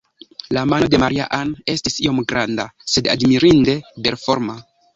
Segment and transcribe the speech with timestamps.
[0.57, 2.67] La mano de Maria-Ann estis iom granda,
[2.97, 4.61] sed admirinde belforma.